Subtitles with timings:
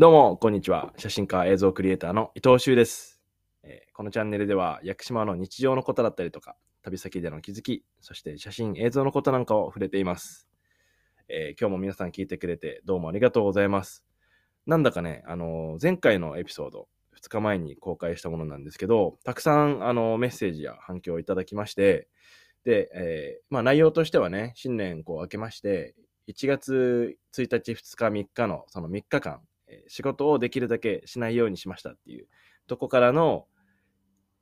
[0.00, 0.94] どうも、こんにちは。
[0.96, 3.20] 写真家、映像クリエイターの伊藤修です、
[3.62, 10.48] えーこのチャンネルでは、屋久島の日常のことだったりとか、旅先での気づき、そして写真、映像のことなんかを触れています。
[11.28, 14.06] えー今日も皆さん聞いてくれて、どうもありがとうございます。
[14.64, 16.88] なんだかね、あのー前回のエピソード、
[17.22, 22.08] 2日前に公開したものなんですけど、たくさん、あのメッセージや反響をいただきまして、
[22.64, 25.94] で、えまあ内容としてはね、新年こう明けまして、
[26.26, 29.42] 1月1日、2日、3日のその3日間、
[29.88, 32.26] 仕事をできるだけしないようにしましたっていう
[32.66, 33.46] とこからの、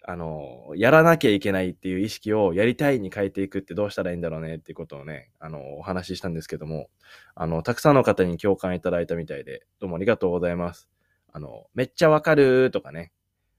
[0.05, 6.89] あの、やらなきゃいけないっていう意識をやりたいに変えていくってどうしたらいいんだろうねっていうことをね、あの、お話ししたんですけども、
[7.35, 10.89] あの、たくさんの方に共感いただいたみたいで、どうもありがとうございます。
[11.33, 13.13] あの、めっちゃわかるとかね、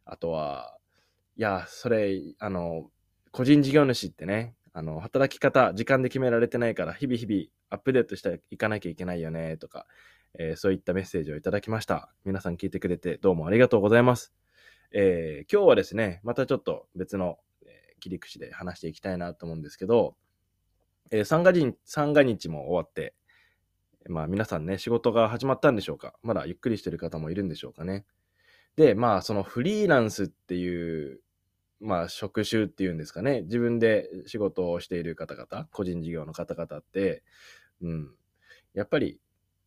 [0.05, 0.77] あとは、
[1.38, 2.90] いや、それ、あの、
[3.31, 9.85] 個人事業主ってね、あの、働き方、時間で決められてないから、日々日々アップデートしていかなきゃいけないよね、とか、
[10.38, 12.13] えーそういったメッセージをいただきました。
[12.25, 14.33] 皆さん聞いてくれてどうもありがとうございます。
[14.91, 20.15] えー今日はですね、またちょっと別の、え切り口で話していきたいなと思うんですけど、
[21.12, 23.15] えー三が日三が日も終わって、
[24.07, 28.05] まあ皆さんね、仕事が始まったんでしょうかまだゆっくりしてる方もいるんでしょうかね。
[28.76, 31.21] で、まあそのフリーランスっていう、
[31.82, 37.23] まあ職種っていうんですかね、自分で仕事をしている方々、個人事業の方々って、
[37.82, 38.11] うん、
[38.73, 39.20] やっぱり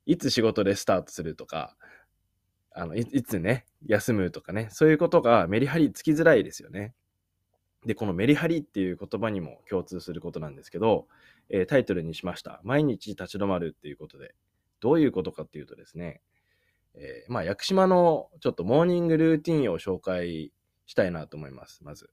[0.06, 1.76] いつ仕事でスタートするとか、
[2.74, 6.94] あのいいつね、休むとかね、そういうことがメリハリつきづらいですよね。
[7.84, 11.06] で、このメリハリっていう言葉にも共通することなんですけど、
[11.48, 12.60] えータイトルにしました。
[12.64, 14.34] 毎日立ち止まるっていうことで、
[14.80, 16.20] どういうことかっていうとですね、
[16.94, 20.52] えーまあ、屋久島のちょっとモーニングルーティンを紹介
[20.86, 22.10] したいなと思います、まず。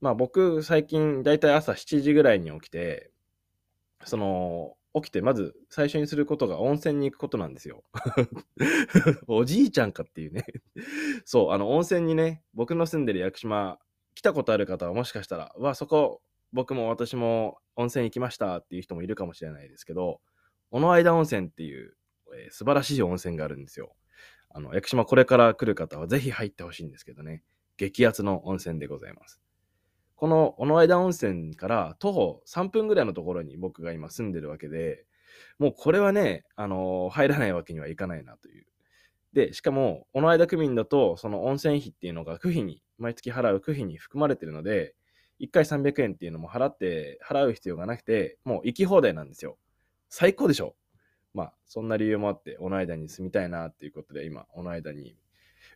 [0.00, 3.10] まあ僕、最近、だいたい朝7時ぐらいに起きて、
[4.04, 7.82] その、起きてまず最初にすることが温泉に行くことなんですよ。
[9.26, 10.44] おじいちゃんかっていうね。
[11.24, 13.78] そう、あの温泉にね、僕の住んでる屋久島、
[14.14, 20.20] 来たことある方はもしかしたら、わ、そこ、僕も私も温泉行きましたっていう人もいるかもしれないですけど、
[20.70, 21.96] 小野間温泉っていう、
[22.36, 23.96] えー素晴らしい温泉があるんですよ。
[24.50, 27.42] あの、屋久島これから来る方はぜひ入ってほしいんですけどね。
[27.76, 29.40] 激アツの温泉でございます。
[30.16, 35.04] この小野間温泉から徒歩3分ぐらいのところに僕が今住んでるわけで、
[35.58, 38.66] もうこれはね、あのー入らないわけにはいかないなという。
[39.32, 44.94] で、しかも、小野間区民だと、その温泉費っていうのが区費に、毎月払う区費に含まれてるので、
[45.40, 49.58] 1回300円っていうのも払って、払う必要がなくて、もう行き放題なんですよ。
[50.08, 50.76] 最高でしょ
[51.34, 55.16] まあ、そんな理由もあって、小野間に住みたいなっていうことで、今、小野間に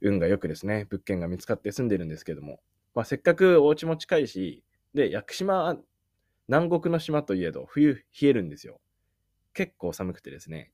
[0.00, 2.60] 運がよくですね、物件が見つかって住んでるんですけども、
[2.94, 5.78] まあ、せっかくお家も近いし、で、屋久島、
[6.49, 8.81] 南国の島といえど、冬冷えるんですよ。
[9.53, 10.72] 結構寒くてですね。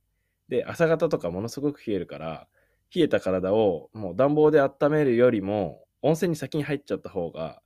[0.49, 2.49] で、朝方とかものすごく冷えるから、
[2.95, 7.61] 冷えた体をもう暖房で温めるよりも、温泉に先に入っちゃった方が、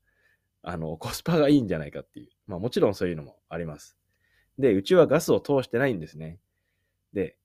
[0.62, 2.31] あの、コスパがいいんじゃないかっていう。
[2.47, 3.97] まあもちろんそういうのもあります。
[4.58, 6.38] で、うちはガスを通してないんですね。
[7.12, 7.37] で、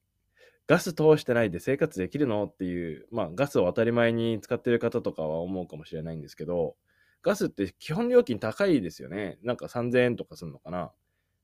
[0.68, 6.76] ガス通してないで生活できるのっていう、まあガスを当たり前に使ってる方とかは思うかもしれないんですけど、
[7.24, 9.40] ガスって基本料金高いですよね。
[9.44, 10.92] なんか3000円とかするのかな。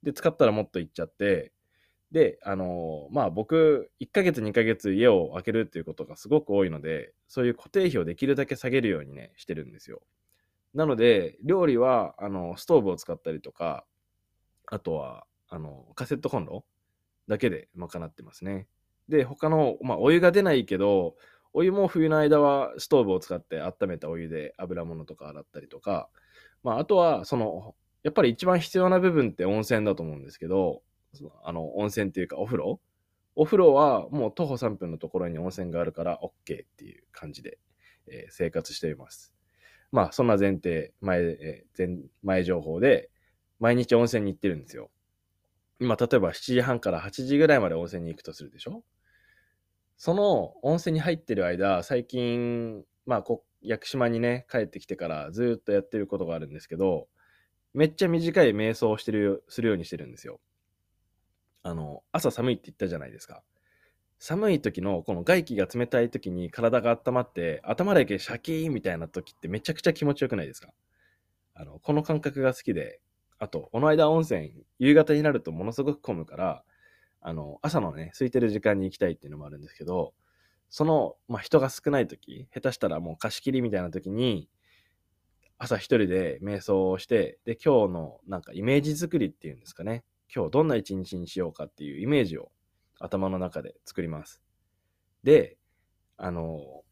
[0.03, 1.53] で、使ったらもっといっちゃって、
[2.11, 10.01] で、あのまあ僕、1ヶ月2ヶ月家を空けるっていうことがすごく多いので、そういう固定費をできるだけ下げるようにね、してるんですよ。
[10.73, 13.85] なので、料理は、あの、ストーブを使ったりとか、
[14.67, 16.65] あとは、あの、カセットコンロ
[17.27, 18.67] だけで賄ってますね。
[19.07, 21.15] で、他の、まあ、お湯が出ないけど、
[21.53, 26.09] お湯も冬の間はストーブを使って温めたお湯で油物とか洗ったりとか、
[26.63, 30.81] まあ、あとは、その、やっぱり一番必要な部分って温泉だと思うんですけど、
[31.43, 32.79] あの、温泉っていうかお風呂
[33.35, 36.29] お風呂はもう徒歩3分のところに温泉があるから OK
[36.65, 37.57] っていう感じで、
[38.07, 39.33] えー生活しています。
[39.91, 43.09] まあ、そんな前提、前、えー前、前情報で、
[43.59, 44.91] 毎日温泉に行ってるんですよ。
[45.79, 48.83] 今、例えば7時半から8時ぐらいまで温泉に行くとするでしょ？
[49.99, 57.09] その温泉に入ってる間、最近、まあ、こ屋久島にね、帰ってきてからずっとやってることがあるんですけど、
[57.73, 60.39] めっちゃ短い瞑想をしてる、するようにしてるんですよ。
[61.63, 63.43] あの、朝寒いって言ったじゃないですか。
[64.19, 70.69] 寒い時のこの外気が冷たい時に体が温まって頭だけシャキーンみたいな時ってめちゃくちゃ気持ちよくないですか
[71.55, 73.01] あの、この感覚が好きで、
[73.37, 76.63] あと、この間温泉、夕方になるとものすごく混むから、
[77.21, 80.13] あの、朝のね、空いてる時間に行きたいっていうのもあるんですけど、
[80.69, 84.49] その、まあ、人が少ない時、下手したらもう貸し切りみたいな時に、
[85.57, 90.03] 朝一人で瞑想をして、で、今日のなんかイメージ作りっていうんですかね。
[90.33, 92.51] 今日どんな一日にしようかっていうイメージを
[92.99, 94.41] 頭の中で作ります。
[95.23, 95.57] で、
[96.17, 96.83] あの、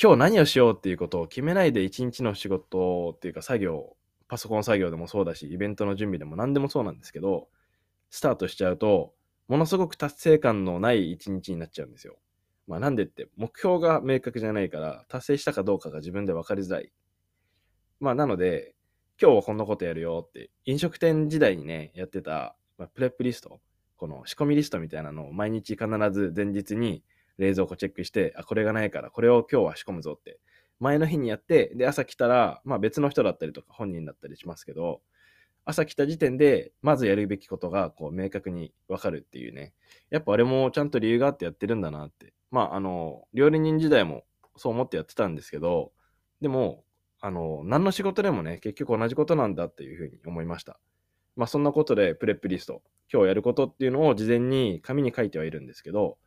[0.00, 3.96] 今日何をしようっていうことを決めないで一日の仕事っていうか作業、
[4.28, 7.48] パソコン作業でもそうだし、イベントの準備でも何でもそうなんですけど、
[8.10, 9.14] スタートしちゃうと、
[9.52, 12.16] ものすごく達成感のない一日になっちゃうんですよ。
[12.66, 16.90] まあなんでって、目標が明確じゃないから、達成したかどうかが自分で分かりづらい。
[18.00, 18.74] まあなので、
[19.20, 23.60] 今日はこんなことやるよって、飲食店時代にね、やってた、まあ、プレップリスト、
[23.98, 27.04] この仕込みリストみたいなのを毎日必ず前日に
[27.36, 30.40] 冷蔵庫チェックして、あ、これがないから、これを今日は仕込むぞって、
[30.80, 35.02] 前の日にやって、で、朝来たら、まあ別の人だったりとか本人だったりしますけど、
[35.64, 39.74] 朝来た時点で、まずやるべきことが、こう、明確にわかるっていうね。
[40.10, 42.32] やっぱあれもちゃんと理由があってやってるんだなって。
[42.50, 44.24] まあ、あの、料理人時代も
[44.56, 45.92] そう思ってやってたんですけど、
[46.40, 46.84] でも、
[47.20, 50.80] あの、何の仕事でもね、結局同じことなんだっていうふうに思いました。
[51.36, 52.82] まあ、そんなことで、プレップリスト、
[53.12, 56.18] 今日やることっていうのを事前に紙に書いてはいるんですけど、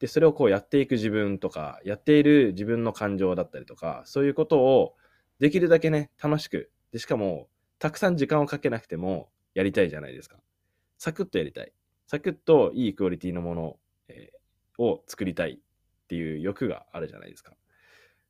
[0.00, 4.94] で、それをこうやっていく自分とか、やっている自分の感情だったりとか、そういうことを
[5.38, 7.48] できるだけね、楽しく、で、しかも、
[7.80, 10.36] たくさん時間をかけなくてもやりたいじゃないですか。
[10.98, 11.72] サクッとやりたい。
[12.06, 13.76] サクッといいクオリティのもの、
[14.08, 17.54] えー、を作りたいっていう欲があるじゃないですか。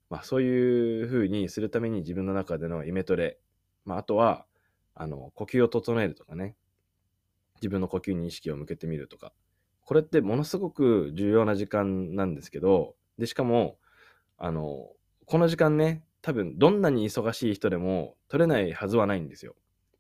[0.08, 3.38] まあそういう風にするために自分の中でのイメトレ、
[3.84, 4.46] まああとは、
[4.94, 6.54] あの、呼吸を整えるとかね、
[7.56, 9.32] 自分の呼吸に意識を向けてみるとか、
[9.80, 13.78] これってものすごく重要な時間なんですけど、で、しかも、
[14.38, 14.90] あの、
[15.26, 19.54] この時間ね、多分どんなに忙しい人でも取れないはずはないんですよ。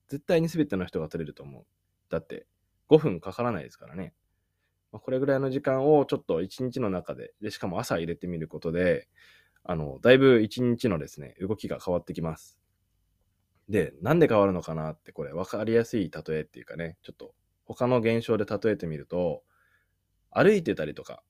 [0.08, 1.64] 絶対に全ての人が取れると思う。
[2.10, 2.46] だって
[2.88, 4.12] 5分かからないですからね。
[4.92, 9.08] まあ、これぐらいの時間をちょっと一日の中で、で、しかも朝入れてみることで、
[9.62, 12.58] あの、だいぶ一日のですね、動きが変わってきます。
[13.68, 17.34] で、なんで変わるのかなって、これ分かりやすい例えっていうかね、ちょっと
[17.64, 19.44] 他の現象で例えてみると、
[20.32, 21.22] 歩いてたりとか、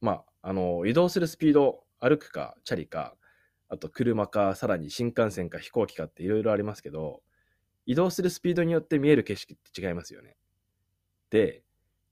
[0.00, 3.16] まあ、あの、移動するスピード、歩くか、チャリか、
[3.68, 7.22] あと車か、さらに新幹線か飛行機かっていろいろありますけど、
[7.86, 10.36] 移動するスピードによって見える景色って違いますよね。
[11.30, 11.62] で、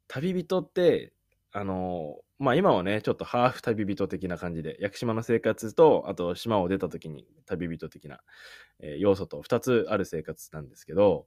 [0.09, 1.13] 旅人って、
[1.53, 8.21] あの、まあ今はね、ちょっとハーフ旅人的な感じで、屋久島の生活と、あと島を出た時に旅人的な、
[8.81, 11.27] えー、要素と2つある生活なんですけど、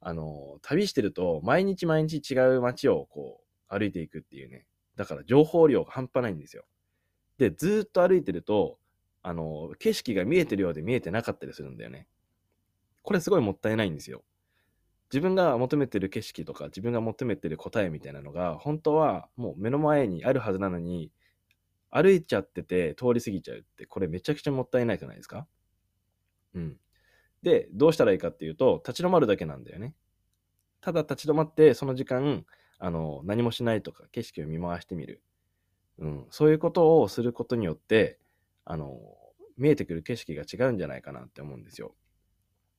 [0.00, 4.66] あの、旅してると毎日毎日違う街をこう、歩いていくっていうね。
[4.96, 6.64] だから情報量が半端ないんですよ。
[7.38, 8.78] で、ずっと歩いてると、
[9.24, 12.06] あの、景色が見えてるようで見えてなかったりするんだよね。
[13.02, 14.22] これすごいもったいないんですよ。
[15.10, 21.10] 自分が求めてる景色とか、自分が求めてる答えみたいなのが、本当はもう目の前にあるはずなのに、
[21.90, 25.46] 歩いちゃってて通り過ぎちゃうって、これめちゃくちゃもったいないじゃないですか。
[26.54, 26.76] うん。
[27.42, 29.94] で、どうしたらいいかっていうと、立ち止まるだけなんだよね。
[30.80, 32.46] ただ立ち止まって、その時間、
[32.78, 35.22] あの、何もしないとか、景色を見回してみる。
[35.98, 38.18] うん、そういうことをすることによって、
[38.64, 38.98] あの、
[39.56, 41.94] 見えてくる景色が違うんじゃないかなって思うんですよ。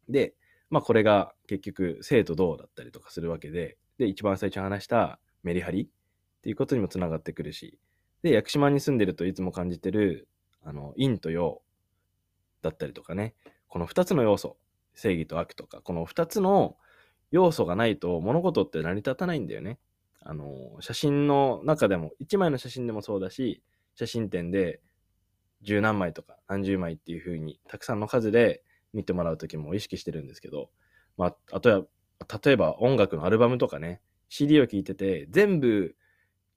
[0.09, 0.33] で、
[0.69, 5.87] まあこれが結局生と動だったりとかするわけで、で、一番最初に話したメリハリっ
[6.41, 7.79] ていうことにもつながってくるし、
[8.21, 10.27] で、屋久島に住んでるといつも感じてる、
[10.63, 11.61] あの、陰と陽
[12.61, 13.35] だったりとかね、
[13.67, 14.57] この2つの要素、
[14.95, 16.77] 正義と悪とか、この2つの
[17.31, 19.79] 要素がないと物事って成り立たないんだよね。
[20.21, 23.61] あの、写真の中でも、1枚の写真でもそうだし、
[23.95, 24.81] 写真展で
[25.65, 30.69] 十何枚とか何十枚っていう風に、たくさんの数で見てもらうときも意識してるんですけど、
[31.17, 31.85] まあ、あとは、
[32.43, 35.95] 例えば音楽のアルバムとかね、CD を聴いてて、全部、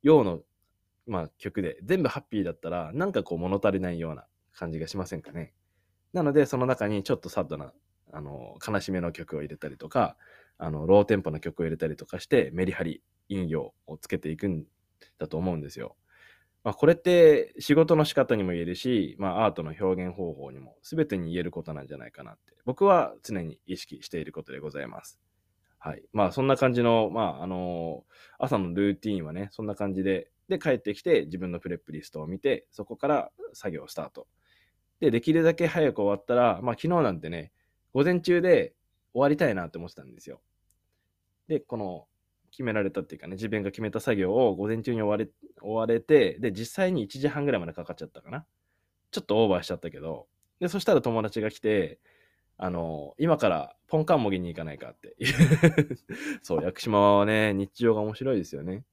[0.02, 0.40] 用の、
[1.06, 5.54] まあ、曲で、全部ハッピーだったら、なんかこう物足りないような感じがしませんかね。
[6.12, 7.72] なので、その中にちょっとサッドな、
[8.12, 10.16] あの、悲しめの曲を入れたりとか、
[10.58, 14.64] あの、ローテンポの曲を入れたりとかして、メリハリ、引用をつけていくん
[15.18, 15.96] だと思うんですよ。
[16.68, 25.18] まあ、これって仕事の仕方にも言えるし、まあ、アートの表現方法にも全てに言えることなんじゃないかなって僕は常に意識していることでございます。
[25.78, 26.02] はい。
[26.12, 34.26] まあそんな感じの、まああのー、朝のルーティンはね、そんな感じで、で帰ってきて自分のプレップリストを見て、そこから作業スタート。
[35.00, 37.50] で、できるだけ早く終わったら、まあ昨日なんてね、
[37.94, 38.74] 午前中で
[39.14, 40.42] 終わりたいなって思ってたんですよ。
[41.46, 42.06] で、この
[42.50, 48.46] 決められたっていうかね、自分が決めた作業を午前中に終われ終われて、で、実際に1時半ぐらいまでかかっちゃったかな。
[49.10, 50.26] ちょっとオーバーしちゃったけど、
[50.60, 52.00] で、そしたら友達が来て、
[52.56, 55.16] あの、今からポンカンもぎに行かないかって。
[56.42, 58.84] そう、屋久島はね、日常が面白いですよね。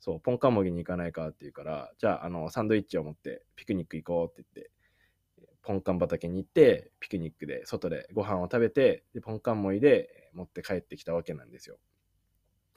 [0.00, 4.70] そう、ポンカンもぎに行かないかって言うから、じゃあ、あの、サンドイッチを持ってピクニック行こうって言って、
[5.62, 11.78] ポンカン畑に行って、ピクニックで外でご飯を食べて、でポンカンもいで持って帰ってきたわけなんですよ。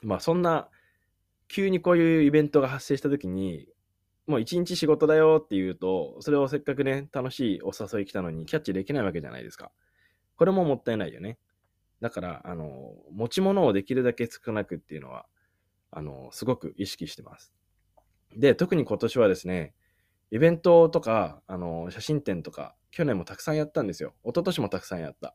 [0.02, 0.68] まあそんな、
[1.48, 3.66] 急にこういうイベントが発生した時に、
[4.26, 9.72] もう一日仕事だよって言うと、それをせっかくね、楽しいお誘い来たのにキャッチできないわけじゃないですか。
[10.36, 11.38] これももったいないよね。
[12.00, 15.26] だから、あの、持ち物をできるだけ少なくっていうのは、
[15.90, 17.52] あの、すごく意識してます。
[18.36, 19.74] で、特に今年はですね、
[20.30, 24.14] イベントとか、あの、写真展とか、去年もたくさんやったんですよ。
[24.22, 25.34] 一昨年もたくさんやった。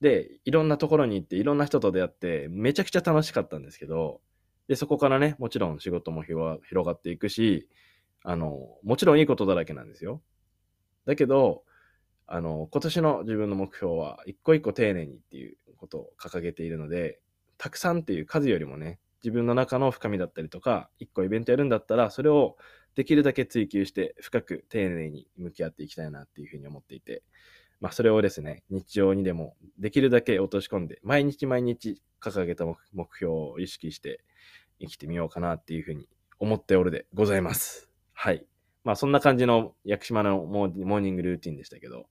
[0.00, 4.20] で、いろんなところに行って、いろんな人と出会って、めちゃくちゃ楽しかったんですけど、
[4.68, 7.68] で、そこからね、もちろん仕事も広がっていくし、
[8.22, 10.22] あの、もちろんいいことだらけなんですよ。
[11.06, 11.64] だけど、
[12.26, 17.20] あの、今年の自分の目標は、一個一個丁寧にっていうことを掲げているので、
[17.56, 22.56] たくさんっていう数よりもね、自分の中の深みだったりとか、一個イベントやるんだったら、それを
[22.96, 27.22] できるだけ追求して深く丁寧に向き合っていきたいなっていうふうに思っていて、
[27.80, 34.24] まあそれをですね、日常にでもできるだけ落とし込んで、毎日毎日掲げた目標を意識して
[34.80, 37.90] 生きてみようかなっていうふうに思っておるでございます。
[38.12, 38.46] はい。
[38.84, 42.06] まあそんな感じの屋久島のモーニングルーティンでしたけど、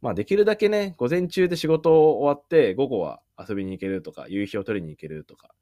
[0.00, 5.54] まあできるだけね、午前中で仕事を終わって午後は遊びに行けるとか、夕日を撮りに行けるとか、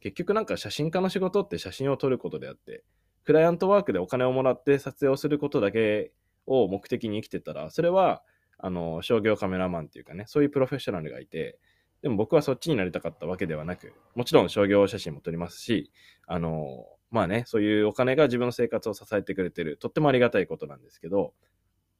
[0.00, 2.84] 結局なんか写真家の仕事って写真を撮ることであって、
[3.24, 6.12] クライアントワークでお金をもらって撮影をすることだけ
[6.46, 8.22] を目的に生きてたら、それは、
[8.62, 11.58] あの、商業カメラマンっていうかね、そういうプロフェッショナルがいて、
[12.02, 15.90] でも僕はそっちになりたかったわけではなく、もちろん商業写真も撮りますし、
[16.26, 21.34] あの、まあね、そういうお金が自分の生活を支えてくれてる、とってもありがたいことなんですけど、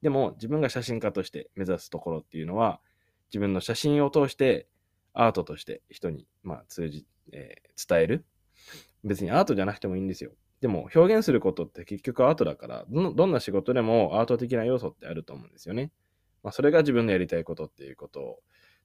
[0.01, 2.79] でも自分が写真家として目指すところっていうのは、
[3.29, 4.67] 自分の写真を通して
[5.13, 8.25] アートとして人に、まあ、通じ、えー、伝える。
[9.03, 10.31] 別にアートじゃなくてもいいんですよ。
[10.61, 15.91] でも表現することって結局アートだからど、どんな仕事でもアート的な要素ってあると思うんですよね。
[16.43, 18.39] まあ、それが自分のやりたいことっていうことを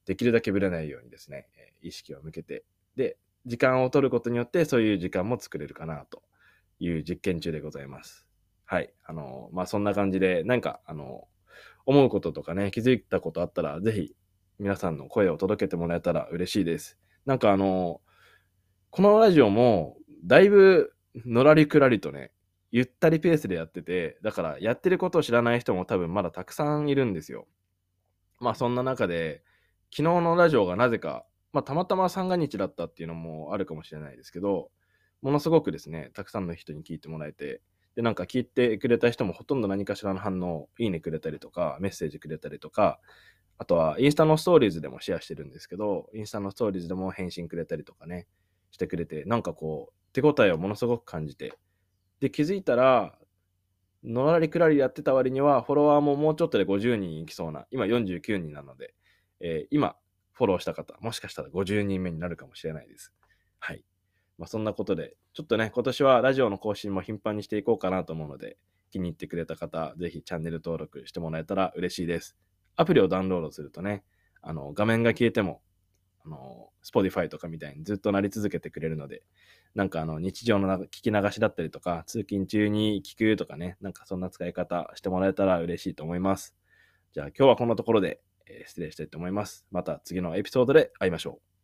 [0.05, 1.47] できるだけぶれないようにですね、
[1.81, 2.63] 意識を向けて、
[2.95, 6.21] で、時間を取ることによってそういう時間も作れるかなと
[6.79, 8.25] いう実験中でございます。
[8.65, 8.93] はい。
[9.05, 11.27] あの、まあ、そんな感じで、なんか、あの、
[11.85, 14.15] 思うこととかね、気づいたことあったら、ぜひ
[14.59, 16.97] 皆さんの声を届けてもらえたら嬉しいです。
[17.25, 18.01] なんかあの、
[18.89, 20.93] このラジオも、だいぶ
[21.25, 22.31] のらりくらりとね、
[22.71, 27.47] ゆったりペースでやってて、だからやってることを知らない人も多分まだたくさんいるんですよ。
[28.39, 29.43] まあそんな中で、
[29.89, 31.25] 昨日のラジオがなぜか
[31.57, 34.69] まあ、たまたま三が日だったっていうのもあるかもしれないですけど、
[35.23, 37.61] ものすごくですね、たくさんの人に聞いてもらえて、
[37.95, 42.99] で、なんか聞いてくれた人もほとんど何かしらの反応、いいねくれたりとか、メッセージくれたりとか、
[43.57, 48.27] あとはインスタのストーリーズでもシェアしてるんですけど、インスタのストーリーズでも返信くれたりとかね、
[48.69, 51.53] してくれて、なんかこう、手応えをものすごく感じて、
[52.19, 53.17] で、気づいたら、
[54.03, 58.93] のらりくらりやってた割には、フォロワーももうちょっとで50人いきそうな、今49人なので、
[59.39, 59.95] えー、今、
[60.33, 63.13] フォローした方、もしかしたら50人目になるかもしれないです。
[63.59, 63.83] はい。
[64.37, 68.57] まあ、そんなことで、ちょっとね、今年はラジオの更新も頻繁にしていこうかなと思うので、
[68.91, 72.37] 気に入ってくれた方、ぜひチャンネル登録してもらえたら嬉しいです。
[72.75, 74.03] アプリをダウンロードするとね、
[74.41, 75.61] あの画面が消えても、
[76.27, 79.23] あの、Spotify とかみたいにずっとなり続けてくれるので、
[79.75, 86.55] なんかあの日常の聞き流しだったりとか、通勤中に聞くとかね、なんかそんな使い方してもらえたら嬉しいと思います。
[87.13, 89.65] じゃあ今日はこんなところでえ失礼したいと思います。
[89.71, 91.56] また次のエピソードで会いましょう。